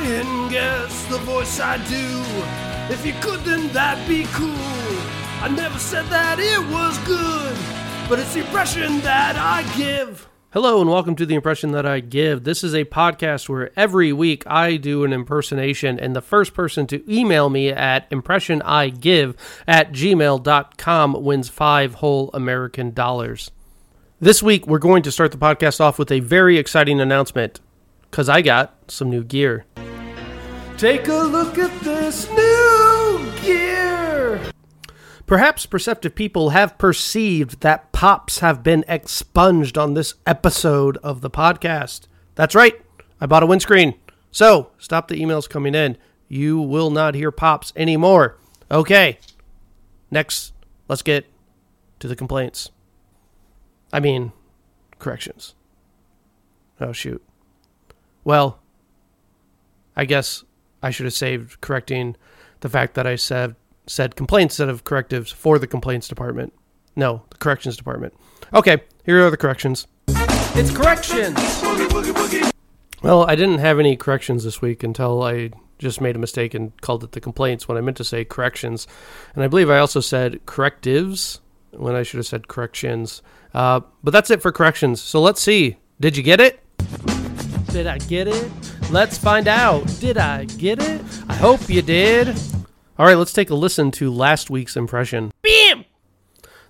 try 0.00 0.12
and 0.12 0.50
guess 0.50 1.06
the 1.06 1.18
voice 1.18 1.60
I 1.60 1.76
do. 1.88 2.92
If 2.92 3.04
you 3.06 3.12
could, 3.20 3.40
then 3.40 3.72
that'd 3.72 4.06
be 4.08 4.24
cool. 4.32 4.48
I 5.42 5.52
never 5.54 5.78
said 5.78 6.06
that 6.06 6.38
it 6.38 6.60
was 6.70 6.98
good, 6.98 7.56
but 8.08 8.18
it's 8.18 8.34
the 8.34 8.40
impression 8.40 9.00
that 9.00 9.36
I 9.36 9.62
give. 9.76 10.28
Hello, 10.52 10.80
and 10.80 10.90
welcome 10.90 11.14
to 11.14 11.24
The 11.24 11.36
Impression 11.36 11.70
That 11.72 11.86
I 11.86 12.00
Give. 12.00 12.42
This 12.42 12.64
is 12.64 12.74
a 12.74 12.84
podcast 12.84 13.48
where 13.48 13.70
every 13.76 14.12
week 14.12 14.42
I 14.48 14.78
do 14.78 15.04
an 15.04 15.12
impersonation, 15.12 16.00
and 16.00 16.14
the 16.16 16.20
first 16.20 16.54
person 16.54 16.88
to 16.88 17.12
email 17.12 17.48
me 17.48 17.68
at 17.68 18.10
impressionigive 18.10 19.36
at 19.68 19.92
gmail.com 19.92 21.22
wins 21.22 21.48
five 21.48 21.94
whole 21.94 22.30
American 22.34 22.92
dollars. 22.92 23.52
This 24.18 24.42
week, 24.42 24.66
we're 24.66 24.78
going 24.78 25.04
to 25.04 25.12
start 25.12 25.30
the 25.30 25.38
podcast 25.38 25.80
off 25.80 25.98
with 25.98 26.10
a 26.10 26.20
very 26.20 26.58
exciting 26.58 27.00
announcement 27.00 27.60
because 28.10 28.28
I 28.28 28.42
got 28.42 28.90
some 28.90 29.08
new 29.08 29.22
gear. 29.22 29.66
Take 30.80 31.08
a 31.08 31.12
look 31.12 31.58
at 31.58 31.78
this 31.82 32.26
new 32.30 33.30
gear. 33.42 34.40
Perhaps 35.26 35.66
perceptive 35.66 36.14
people 36.14 36.50
have 36.50 36.78
perceived 36.78 37.60
that 37.60 37.92
pops 37.92 38.38
have 38.38 38.62
been 38.62 38.86
expunged 38.88 39.76
on 39.76 39.92
this 39.92 40.14
episode 40.26 40.96
of 41.02 41.20
the 41.20 41.28
podcast. 41.28 42.06
That's 42.34 42.54
right, 42.54 42.80
I 43.20 43.26
bought 43.26 43.42
a 43.42 43.46
windscreen. 43.46 43.92
So, 44.32 44.70
stop 44.78 45.08
the 45.08 45.20
emails 45.20 45.46
coming 45.46 45.74
in. 45.74 45.98
You 46.28 46.62
will 46.62 46.90
not 46.90 47.14
hear 47.14 47.30
pops 47.30 47.74
anymore. 47.76 48.38
Okay, 48.70 49.18
next, 50.10 50.54
let's 50.88 51.02
get 51.02 51.26
to 51.98 52.08
the 52.08 52.16
complaints. 52.16 52.70
I 53.92 54.00
mean, 54.00 54.32
corrections. 54.98 55.54
Oh, 56.80 56.92
shoot. 56.92 57.22
Well, 58.24 58.60
I 59.94 60.06
guess 60.06 60.42
I 60.82 60.90
should 60.90 61.06
have 61.06 61.14
saved 61.14 61.60
correcting 61.60 62.16
the 62.60 62.68
fact 62.68 62.94
that 62.94 63.06
I 63.06 63.16
said 63.16 63.56
said 63.86 64.14
complaints 64.14 64.54
instead 64.54 64.68
of 64.68 64.84
correctives 64.84 65.32
for 65.32 65.58
the 65.58 65.66
complaints 65.66 66.06
department. 66.06 66.52
No, 66.94 67.22
the 67.30 67.38
corrections 67.38 67.76
department. 67.76 68.14
Okay, 68.54 68.82
here 69.04 69.24
are 69.26 69.30
the 69.30 69.36
corrections. 69.36 69.86
It's 70.08 70.70
corrections. 70.70 71.38
Well, 73.02 73.24
I 73.24 73.34
didn't 73.34 73.58
have 73.58 73.78
any 73.78 73.96
corrections 73.96 74.44
this 74.44 74.60
week 74.60 74.82
until 74.82 75.22
I 75.22 75.50
just 75.78 76.00
made 76.00 76.14
a 76.14 76.18
mistake 76.18 76.52
and 76.52 76.78
called 76.82 77.02
it 77.02 77.12
the 77.12 77.20
complaints 77.20 77.66
when 77.66 77.78
I 77.78 77.80
meant 77.80 77.96
to 77.96 78.04
say 78.04 78.24
corrections, 78.24 78.86
and 79.34 79.42
I 79.42 79.48
believe 79.48 79.70
I 79.70 79.78
also 79.78 80.00
said 80.00 80.44
correctives 80.46 81.40
when 81.70 81.94
I 81.94 82.02
should 82.02 82.18
have 82.18 82.26
said 82.26 82.48
corrections. 82.48 83.22
Uh, 83.54 83.80
but 84.02 84.10
that's 84.10 84.30
it 84.30 84.42
for 84.42 84.52
corrections. 84.52 85.00
So 85.00 85.20
let's 85.20 85.40
see. 85.40 85.78
Did 85.98 86.16
you 86.16 86.22
get 86.22 86.40
it? 86.40 86.60
Did 87.68 87.86
I 87.86 87.98
get 87.98 88.28
it? 88.28 88.50
Let's 88.90 89.16
find 89.16 89.46
out. 89.46 89.86
Did 90.00 90.18
I 90.18 90.46
get 90.46 90.82
it? 90.82 91.00
I 91.28 91.34
hope 91.36 91.68
you 91.68 91.80
did. 91.80 92.28
All 92.98 93.06
right, 93.06 93.14
let's 93.14 93.32
take 93.32 93.50
a 93.50 93.54
listen 93.54 93.92
to 93.92 94.12
last 94.12 94.50
week's 94.50 94.76
impression. 94.76 95.30
Bam! 95.42 95.84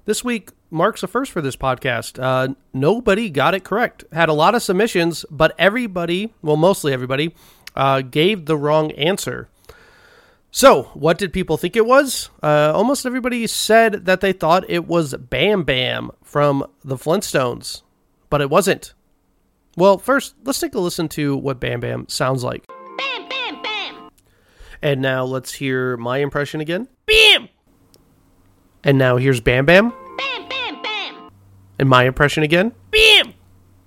This 0.04 0.22
week 0.22 0.50
marks 0.70 1.02
a 1.02 1.06
first 1.06 1.32
for 1.32 1.40
this 1.40 1.56
podcast. 1.56 2.22
Uh, 2.22 2.54
nobody 2.74 3.30
got 3.30 3.54
it 3.54 3.64
correct. 3.64 4.04
Had 4.12 4.28
a 4.28 4.34
lot 4.34 4.54
of 4.54 4.62
submissions, 4.62 5.24
but 5.30 5.54
everybody, 5.58 6.34
well, 6.42 6.58
mostly 6.58 6.92
everybody, 6.92 7.34
uh, 7.74 8.02
gave 8.02 8.44
the 8.44 8.56
wrong 8.56 8.92
answer. 8.92 9.48
So, 10.50 10.90
what 10.92 11.16
did 11.16 11.32
people 11.32 11.56
think 11.56 11.74
it 11.74 11.86
was? 11.86 12.28
Uh, 12.42 12.70
almost 12.74 13.06
everybody 13.06 13.46
said 13.46 14.04
that 14.04 14.20
they 14.20 14.34
thought 14.34 14.68
it 14.68 14.86
was 14.86 15.14
Bam 15.14 15.62
Bam 15.62 16.10
from 16.22 16.66
the 16.84 16.96
Flintstones, 16.96 17.80
but 18.28 18.42
it 18.42 18.50
wasn't. 18.50 18.92
Well, 19.76 19.98
first, 19.98 20.34
let's 20.44 20.58
take 20.58 20.74
a 20.74 20.80
listen 20.80 21.08
to 21.10 21.36
what 21.36 21.60
Bam 21.60 21.80
Bam 21.80 22.08
sounds 22.08 22.42
like. 22.42 22.66
Bam, 22.98 23.28
bam, 23.28 23.62
bam. 23.62 24.10
And 24.82 25.00
now 25.00 25.24
let's 25.24 25.52
hear 25.52 25.96
my 25.96 26.18
impression 26.18 26.60
again. 26.60 26.88
Bam! 27.06 27.48
And 28.82 28.98
now 28.98 29.16
here's 29.16 29.40
Bam 29.40 29.66
Bam. 29.66 29.90
Bam, 29.90 30.48
bam, 30.48 30.82
bam. 30.82 31.30
And 31.78 31.88
my 31.88 32.04
impression 32.04 32.42
again. 32.42 32.72
Bam! 32.90 33.34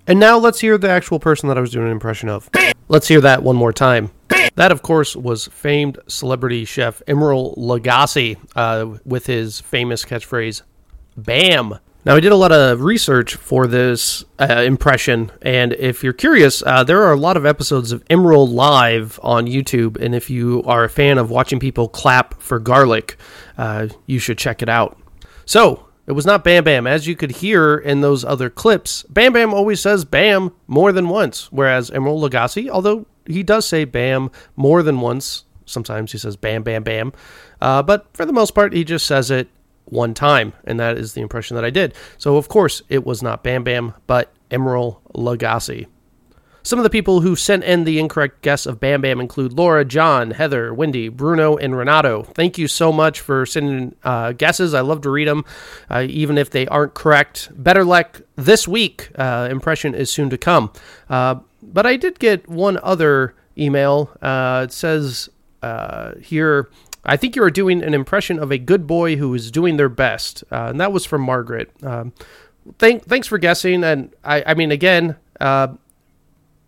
And 0.06 0.18
now 0.18 0.38
let's 0.38 0.60
hear 0.60 0.78
the 0.78 0.90
actual 0.90 1.18
person 1.18 1.48
that 1.48 1.58
I 1.58 1.60
was 1.60 1.70
doing 1.70 1.86
an 1.86 1.92
impression 1.92 2.28
of. 2.28 2.48
Let's 2.88 3.08
hear 3.08 3.20
that 3.22 3.42
one 3.42 3.56
more 3.56 3.72
time. 3.72 4.10
That, 4.56 4.70
of 4.70 4.82
course, 4.82 5.16
was 5.16 5.48
famed 5.48 5.98
celebrity 6.06 6.64
chef 6.64 7.02
Emeril 7.08 7.56
Lagasse 7.58 8.36
uh, 8.54 8.98
with 9.04 9.26
his 9.26 9.60
famous 9.60 10.04
catchphrase, 10.04 10.62
BAM! 11.16 11.78
Now, 12.06 12.16
I 12.16 12.20
did 12.20 12.32
a 12.32 12.36
lot 12.36 12.52
of 12.52 12.82
research 12.82 13.34
for 13.34 13.66
this 13.66 14.26
uh, 14.38 14.62
impression, 14.66 15.32
and 15.40 15.72
if 15.72 16.04
you're 16.04 16.12
curious, 16.12 16.62
uh, 16.66 16.84
there 16.84 17.02
are 17.02 17.14
a 17.14 17.18
lot 17.18 17.38
of 17.38 17.46
episodes 17.46 17.92
of 17.92 18.04
Emeril 18.08 18.46
Live 18.46 19.18
on 19.22 19.46
YouTube, 19.46 19.98
and 19.98 20.14
if 20.14 20.28
you 20.28 20.62
are 20.66 20.84
a 20.84 20.90
fan 20.90 21.16
of 21.16 21.30
watching 21.30 21.58
people 21.58 21.88
clap 21.88 22.42
for 22.42 22.58
garlic, 22.58 23.16
uh, 23.56 23.88
you 24.04 24.18
should 24.18 24.36
check 24.36 24.60
it 24.60 24.68
out. 24.68 24.98
So, 25.46 25.88
it 26.06 26.12
was 26.12 26.26
not 26.26 26.44
Bam 26.44 26.64
Bam. 26.64 26.86
As 26.86 27.06
you 27.06 27.16
could 27.16 27.30
hear 27.30 27.78
in 27.78 28.02
those 28.02 28.22
other 28.22 28.50
clips, 28.50 29.04
Bam 29.04 29.32
Bam 29.32 29.54
always 29.54 29.80
says 29.80 30.04
Bam 30.04 30.52
more 30.66 30.92
than 30.92 31.08
once, 31.08 31.50
whereas 31.50 31.88
Emeril 31.88 32.28
Lagasse, 32.28 32.68
although 32.68 33.06
he 33.24 33.42
does 33.42 33.66
say 33.66 33.86
Bam 33.86 34.30
more 34.56 34.82
than 34.82 35.00
once, 35.00 35.44
sometimes 35.64 36.12
he 36.12 36.18
says 36.18 36.36
Bam 36.36 36.64
Bam 36.64 36.82
Bam, 36.82 37.14
uh, 37.62 37.82
but 37.82 38.08
for 38.12 38.26
the 38.26 38.32
most 38.34 38.54
part, 38.54 38.74
he 38.74 38.84
just 38.84 39.06
says 39.06 39.30
it 39.30 39.48
one 39.94 40.12
time, 40.12 40.52
and 40.64 40.78
that 40.78 40.98
is 40.98 41.14
the 41.14 41.22
impression 41.22 41.54
that 41.54 41.64
I 41.64 41.70
did. 41.70 41.94
So, 42.18 42.36
of 42.36 42.48
course, 42.48 42.82
it 42.88 43.06
was 43.06 43.22
not 43.22 43.42
Bam 43.42 43.64
Bam, 43.64 43.94
but 44.06 44.32
Emeril 44.50 45.00
Lagasse. 45.14 45.86
Some 46.66 46.78
of 46.78 46.82
the 46.82 46.90
people 46.90 47.20
who 47.20 47.36
sent 47.36 47.62
in 47.62 47.84
the 47.84 47.98
incorrect 47.98 48.40
guess 48.40 48.64
of 48.64 48.80
Bam 48.80 49.02
Bam 49.02 49.20
include 49.20 49.52
Laura, 49.52 49.84
John, 49.84 50.30
Heather, 50.30 50.72
Wendy, 50.72 51.10
Bruno, 51.10 51.58
and 51.58 51.76
Renato. 51.76 52.22
Thank 52.22 52.56
you 52.56 52.68
so 52.68 52.90
much 52.90 53.20
for 53.20 53.44
sending 53.44 53.94
uh, 54.02 54.32
guesses. 54.32 54.72
I 54.72 54.80
love 54.80 55.02
to 55.02 55.10
read 55.10 55.28
them, 55.28 55.44
uh, 55.90 56.06
even 56.08 56.38
if 56.38 56.48
they 56.48 56.66
aren't 56.68 56.94
correct. 56.94 57.50
Better 57.54 57.84
luck 57.84 58.22
this 58.36 58.66
week. 58.66 59.10
Uh, 59.14 59.46
impression 59.50 59.94
is 59.94 60.10
soon 60.10 60.30
to 60.30 60.38
come. 60.38 60.72
Uh, 61.10 61.40
but 61.62 61.84
I 61.84 61.96
did 61.96 62.18
get 62.18 62.48
one 62.48 62.78
other 62.82 63.34
email. 63.58 64.10
Uh, 64.22 64.62
it 64.64 64.72
says 64.72 65.28
uh, 65.62 66.12
here. 66.22 66.70
I 67.04 67.16
think 67.16 67.36
you 67.36 67.42
are 67.42 67.50
doing 67.50 67.82
an 67.82 67.94
impression 67.94 68.38
of 68.38 68.50
a 68.50 68.58
good 68.58 68.86
boy 68.86 69.16
who 69.16 69.34
is 69.34 69.50
doing 69.50 69.76
their 69.76 69.88
best, 69.88 70.44
uh, 70.50 70.66
and 70.70 70.80
that 70.80 70.92
was 70.92 71.04
from 71.04 71.22
Margaret. 71.22 71.70
Um, 71.82 72.12
thank, 72.78 73.04
thanks 73.04 73.26
for 73.26 73.38
guessing, 73.38 73.84
and 73.84 74.14
I, 74.24 74.42
I 74.46 74.54
mean, 74.54 74.70
again, 74.70 75.16
uh, 75.40 75.68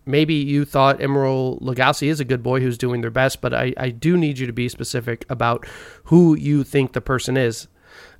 maybe 0.05 0.35
you 0.35 0.65
thought 0.65 0.99
Emeril 0.99 1.61
Lagasse 1.61 2.07
is 2.07 2.19
a 2.19 2.25
good 2.25 2.41
boy 2.43 2.59
who's 2.59 2.77
doing 2.77 3.01
their 3.01 3.11
best, 3.11 3.41
but 3.41 3.53
I, 3.53 3.73
I 3.77 3.89
do 3.89 4.17
need 4.17 4.39
you 4.39 4.47
to 4.47 4.53
be 4.53 4.69
specific 4.69 5.25
about 5.29 5.65
who 6.05 6.35
you 6.35 6.63
think 6.63 6.93
the 6.93 7.01
person 7.01 7.37
is. 7.37 7.67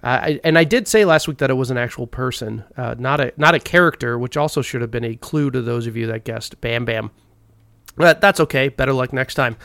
Uh, 0.03 0.33
and 0.43 0.57
I 0.57 0.63
did 0.63 0.87
say 0.87 1.05
last 1.05 1.27
week 1.27 1.39
that 1.39 1.49
it 1.49 1.55
was 1.55 1.71
an 1.71 1.77
actual 1.77 2.07
person, 2.07 2.63
uh, 2.77 2.95
not 2.97 3.19
a 3.19 3.33
not 3.35 3.55
a 3.55 3.59
character, 3.59 4.17
which 4.17 4.37
also 4.37 4.61
should 4.61 4.81
have 4.81 4.91
been 4.91 5.03
a 5.03 5.15
clue 5.15 5.49
to 5.51 5.61
those 5.61 5.87
of 5.87 5.97
you 5.97 6.07
that 6.07 6.23
guessed 6.23 6.61
Bam 6.61 6.85
Bam. 6.85 7.11
But 7.95 8.21
that's 8.21 8.39
okay. 8.39 8.69
Better 8.69 8.93
luck 8.93 9.11
next 9.11 9.33
time. 9.33 9.57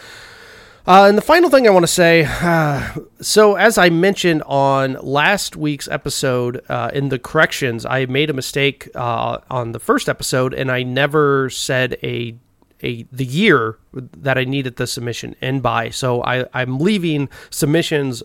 Uh, 0.85 1.07
and 1.09 1.17
the 1.17 1.23
final 1.23 1.49
thing 1.49 1.67
I 1.67 1.71
want 1.71 1.85
to 1.85 1.93
say 1.93 2.25
uh, 2.25 2.95
so, 3.21 3.55
as 3.55 3.79
I 3.79 3.89
mentioned 3.89 4.43
on 4.47 4.95
last 4.95 5.57
week's 5.57 5.89
episode 5.89 6.61
uh, 6.69 6.91
in 6.93 7.09
the 7.09 7.19
corrections, 7.19 7.87
I 7.87 8.07
made 8.07 8.31
a 8.31 8.33
mistake 8.33 8.89
uh, 8.95 9.39
on 9.51 9.73
the 9.73 9.79
first 9.79 10.09
episode 10.09 10.55
and 10.55 10.71
I 10.71 10.83
never 10.83 11.51
said 11.51 11.99
a 12.03 12.35
a 12.83 13.05
the 13.13 13.25
year 13.25 13.79
that 13.93 14.37
I 14.37 14.45
needed 14.45 14.77
the 14.77 14.89
submission 14.89 15.37
in 15.41 15.61
by. 15.61 15.91
So 15.91 16.23
I, 16.25 16.47
I'm 16.53 16.79
leaving 16.79 17.29
submissions 17.49 18.25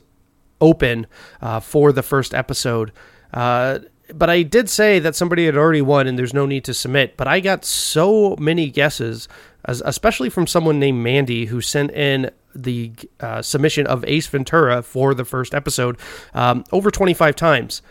open 0.59 1.05
uh, 1.41 1.59
for 1.59 1.91
the 1.91 2.01
first 2.01 2.33
episode. 2.33 2.91
Uh, 3.31 3.79
but 4.13 4.29
I 4.29 4.41
did 4.41 4.69
say 4.69 4.99
that 4.99 5.15
somebody 5.15 5.45
had 5.45 5.55
already 5.55 5.81
won 5.81 6.07
and 6.07 6.17
there's 6.17 6.33
no 6.33 6.45
need 6.45 6.63
to 6.65 6.73
submit. 6.73 7.17
But 7.17 7.27
I 7.27 7.39
got 7.39 7.65
so 7.65 8.35
many 8.37 8.69
guesses, 8.69 9.27
especially 9.65 10.29
from 10.29 10.47
someone 10.47 10.79
named 10.79 11.03
Mandy 11.03 11.45
who 11.45 11.61
sent 11.61 11.91
in 11.91 12.31
the 12.57 12.91
uh, 13.19 13.41
submission 13.41 13.87
of 13.87 14.03
Ace 14.05 14.27
Ventura 14.27 14.81
for 14.81 15.13
the 15.13 15.25
first 15.25 15.53
episode 15.53 15.97
um, 16.33 16.63
over 16.71 16.91
25 16.91 17.35
times. 17.35 17.81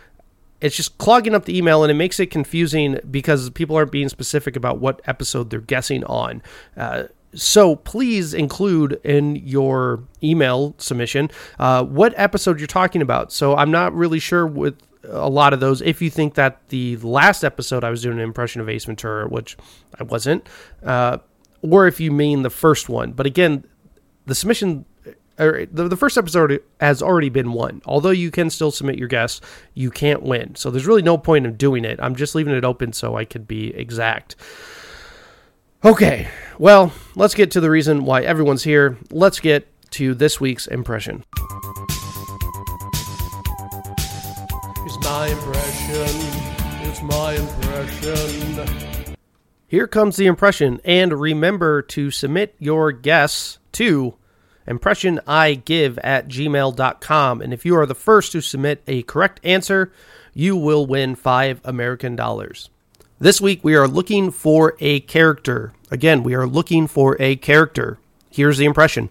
It's 0.60 0.74
just 0.74 0.96
clogging 0.98 1.34
up 1.34 1.44
the 1.44 1.56
email 1.56 1.84
and 1.84 1.90
it 1.90 1.94
makes 1.94 2.18
it 2.18 2.26
confusing 2.26 2.98
because 3.10 3.50
people 3.50 3.76
aren't 3.76 3.92
being 3.92 4.08
specific 4.08 4.56
about 4.56 4.78
what 4.78 5.02
episode 5.04 5.50
they're 5.50 5.60
guessing 5.60 6.02
on. 6.04 6.42
Uh, 6.76 7.04
so 7.34 7.76
please 7.76 8.32
include 8.32 8.98
in 9.04 9.36
your 9.36 10.02
email 10.22 10.74
submission 10.78 11.30
uh, 11.58 11.84
what 11.84 12.14
episode 12.16 12.58
you're 12.58 12.66
talking 12.66 13.02
about. 13.02 13.32
So 13.32 13.54
I'm 13.54 13.70
not 13.70 13.94
really 13.94 14.18
sure 14.18 14.46
with 14.46 14.78
a 15.04 15.28
lot 15.28 15.52
of 15.52 15.60
those 15.60 15.82
if 15.82 16.02
you 16.02 16.10
think 16.10 16.34
that 16.34 16.68
the 16.68 16.96
last 16.96 17.44
episode 17.44 17.84
I 17.84 17.90
was 17.90 18.02
doing 18.02 18.18
an 18.18 18.24
impression 18.24 18.60
of 18.60 18.68
Ace 18.68 18.86
Ventura, 18.86 19.28
which 19.28 19.56
I 20.00 20.04
wasn't, 20.04 20.48
uh, 20.82 21.18
or 21.62 21.86
if 21.86 22.00
you 22.00 22.10
mean 22.10 22.42
the 22.42 22.50
first 22.50 22.88
one. 22.88 23.12
But 23.12 23.26
again, 23.26 23.64
the 24.26 24.34
submission 24.34 24.84
or 25.38 25.67
the, 25.67 25.88
the 25.88 25.96
first 25.96 26.17
episode 26.17 26.62
has 26.81 27.02
already 27.02 27.28
been 27.28 27.52
won. 27.52 27.82
Although 27.84 28.11
you 28.11 28.31
can 28.31 28.49
still 28.50 28.70
submit 28.70 28.99
your 28.99 29.08
guess, 29.08 29.40
you 29.75 29.90
can't 29.90 30.23
win. 30.23 30.55
So 30.55 30.70
there's 30.70 30.87
really 30.87 31.02
no 31.02 31.19
point 31.19 31.46
in 31.46 31.56
doing 31.56 31.84
it. 31.84 31.99
I'm 32.02 32.17
just 32.17 32.34
leaving 32.34 32.55
it 32.55 32.64
open 32.64 32.93
so 32.93 33.17
I 33.17 33.25
could 33.25 33.46
be 33.46 33.75
exact. 33.75 34.37
Okay, 35.84 36.26
Well, 36.58 36.90
let's 37.14 37.34
get 37.34 37.50
to 37.52 37.61
the 37.61 37.69
reason 37.69 38.06
why 38.06 38.23
everyone's 38.23 38.64
here. 38.64 38.96
Let's 39.11 39.40
get 39.40 39.69
to 39.90 40.14
this 40.14 40.40
week's 40.40 40.67
impression. 40.67 41.23
It's 44.87 45.05
my 45.05 45.26
impression. 45.28 46.08
It's 46.88 47.02
my 47.02 47.34
impression. 47.34 49.17
Here 49.69 49.87
comes 49.87 50.17
the 50.17 50.26
impression, 50.26 50.81
and 50.84 51.12
remember 51.12 51.82
to 51.82 52.11
submit 52.11 52.55
your 52.58 52.90
guess 52.90 53.58
to 53.76 54.14
impressionigive 54.67 55.99
at 56.02 56.28
gmail.com. 56.28 57.40
And 57.40 57.52
if 57.52 57.64
you 57.64 57.76
are 57.76 57.87
the 57.87 57.94
first 57.94 58.32
to 58.32 58.40
submit 58.40 58.82
a 58.87 59.02
correct 59.02 59.40
answer, 59.44 59.93
you 60.34 60.56
will 60.56 60.87
win 60.87 61.14
five 61.14 61.61
American 61.64 62.17
dollars. 62.17 62.70
This 63.19 63.40
week 63.40 63.62
we 63.62 63.75
are 63.75 63.88
looking 63.88 64.31
for 64.31 64.76
a 64.81 65.00
character. 65.00 65.73
Again, 65.90 66.23
we 66.23 66.34
are 66.34 66.46
looking 66.46 66.87
for 66.87 67.17
a 67.20 67.37
character. 67.37 67.99
Here's 68.31 68.58
the 68.58 68.67
impression 68.67 69.08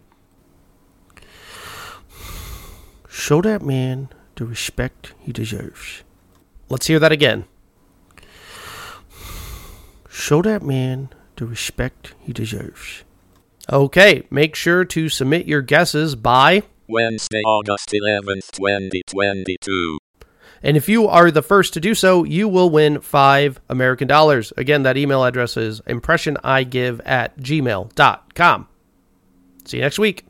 Show 3.08 3.42
that 3.42 3.62
man 3.62 4.10
the 4.36 4.46
respect 4.46 5.14
he 5.20 5.32
deserves. 5.32 6.04
Let's 6.68 6.88
hear 6.88 7.00
that 7.00 7.14
again. 7.14 7.46
Show 10.10 10.42
that 10.42 10.62
man 10.62 11.10
the 11.38 11.46
respect 11.46 12.14
he 12.20 12.34
deserves. 12.34 13.05
Okay, 13.72 14.24
make 14.30 14.56
sure 14.56 14.86
to 14.86 15.10
submit 15.10 15.48
your 15.48 15.62
guesses 15.62 16.16
by. 16.16 16.64
Wednesday, 16.88 17.42
August 17.42 17.90
11th, 17.90 18.52
2022. 18.52 19.98
And 20.62 20.78
if 20.78 20.88
you 20.88 21.08
are 21.08 21.32
the 21.32 21.42
first 21.42 21.74
to 21.74 21.80
do 21.80 21.96
so, 21.96 22.24
you 22.24 22.48
will 22.48 22.70
win 22.70 23.00
five 23.02 23.60
American 23.70 24.08
dollars. 24.08 24.54
Again, 24.58 24.84
that 24.84 24.98
email 24.98 25.24
address 25.24 25.58
is 25.58 25.82
impressionigive 25.82 27.02
at 27.06 27.38
gmail.com. 27.38 28.68
See 29.66 29.78
you 29.78 29.84
next 29.84 30.00
week. 30.00 30.26